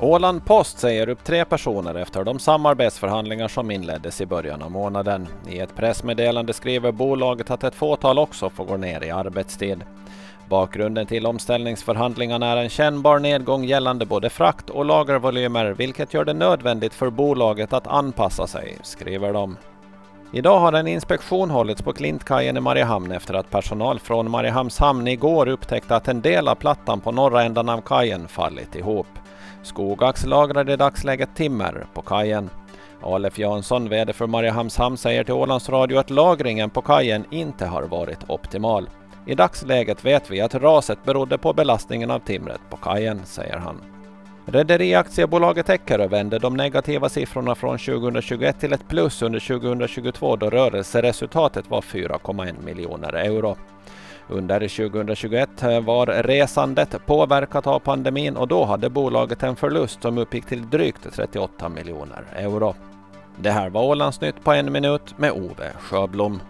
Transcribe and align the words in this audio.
Åland 0.00 0.44
Post 0.44 0.78
säger 0.78 1.08
upp 1.08 1.24
tre 1.24 1.44
personer 1.44 1.94
efter 1.94 2.24
de 2.24 2.38
samarbetsförhandlingar 2.38 3.48
som 3.48 3.70
inleddes 3.70 4.20
i 4.20 4.26
början 4.26 4.62
av 4.62 4.70
månaden. 4.70 5.26
I 5.48 5.58
ett 5.58 5.76
pressmeddelande 5.76 6.52
skriver 6.52 6.92
bolaget 6.92 7.50
att 7.50 7.64
ett 7.64 7.74
fåtal 7.74 8.18
också 8.18 8.50
får 8.50 8.64
gå 8.64 8.76
ner 8.76 9.04
i 9.04 9.10
arbetstid. 9.10 9.84
Bakgrunden 10.48 11.06
till 11.06 11.26
omställningsförhandlingarna 11.26 12.46
är 12.46 12.56
en 12.56 12.68
kännbar 12.68 13.18
nedgång 13.18 13.64
gällande 13.64 14.06
både 14.06 14.30
frakt 14.30 14.70
och 14.70 14.84
lagervolymer, 14.84 15.70
vilket 15.70 16.14
gör 16.14 16.24
det 16.24 16.34
nödvändigt 16.34 16.94
för 16.94 17.10
bolaget 17.10 17.72
att 17.72 17.86
anpassa 17.86 18.46
sig, 18.46 18.78
skriver 18.82 19.32
de. 19.32 19.56
Idag 20.32 20.58
har 20.58 20.72
en 20.72 20.88
inspektion 20.88 21.50
hållits 21.50 21.82
på 21.82 21.92
Klintkajen 21.92 22.56
i 22.56 22.60
Mariehamn 22.60 23.12
efter 23.12 23.34
att 23.34 23.50
personal 23.50 24.00
från 24.00 24.30
Mariehamns 24.30 24.78
hamn 24.78 25.08
igår 25.08 25.48
upptäckte 25.48 25.96
att 25.96 26.08
en 26.08 26.20
del 26.20 26.48
av 26.48 26.54
plattan 26.54 27.00
på 27.00 27.12
norra 27.12 27.42
ändan 27.42 27.68
av 27.68 27.80
kajen 27.80 28.28
fallit 28.28 28.76
ihop. 28.76 29.06
Skogax 29.62 30.26
lagrar 30.26 30.70
i 30.70 30.76
dagsläget 30.76 31.34
timmer 31.34 31.86
på 31.94 32.02
kajen. 32.02 32.50
Alef 33.02 33.38
Jansson, 33.38 33.88
VD 33.88 34.12
för 34.12 34.26
Mariehamns 34.26 34.76
hamn, 34.76 34.96
säger 34.96 35.24
till 35.24 35.34
Ålands 35.34 35.68
Radio 35.68 35.98
att 35.98 36.10
lagringen 36.10 36.70
på 36.70 36.82
kajen 36.82 37.24
inte 37.30 37.66
har 37.66 37.82
varit 37.82 38.30
optimal. 38.30 38.88
I 39.26 39.34
dagsläget 39.34 40.04
vet 40.04 40.30
vi 40.30 40.40
att 40.40 40.54
raset 40.54 41.04
berodde 41.04 41.38
på 41.38 41.52
belastningen 41.52 42.10
av 42.10 42.18
timret 42.18 42.60
på 42.70 42.76
kajen, 42.76 43.20
säger 43.24 43.56
han. 43.56 43.80
Rederiaktiebolaget 44.46 45.68
Eckerö 45.68 46.06
vände 46.06 46.38
de 46.38 46.56
negativa 46.56 47.08
siffrorna 47.08 47.54
från 47.54 47.78
2021 47.78 48.60
till 48.60 48.72
ett 48.72 48.88
plus 48.88 49.22
under 49.22 49.40
2022 49.40 50.36
då 50.36 50.50
rörelseresultatet 50.50 51.70
var 51.70 51.80
4,1 51.80 52.64
miljoner 52.64 53.12
euro. 53.12 53.56
Under 54.30 54.68
2021 54.68 55.48
var 55.82 56.06
resandet 56.06 57.06
påverkat 57.06 57.66
av 57.66 57.78
pandemin 57.78 58.36
och 58.36 58.48
då 58.48 58.64
hade 58.64 58.90
bolaget 58.90 59.42
en 59.42 59.56
förlust 59.56 60.02
som 60.02 60.18
uppgick 60.18 60.46
till 60.46 60.70
drygt 60.70 61.12
38 61.12 61.68
miljoner 61.68 62.24
euro. 62.36 62.74
Det 63.36 63.50
här 63.50 63.70
var 63.70 63.82
Ålandsnytt 63.82 64.44
på 64.44 64.52
en 64.52 64.72
minut 64.72 65.18
med 65.18 65.32
Ove 65.32 65.72
Sjöblom. 65.78 66.40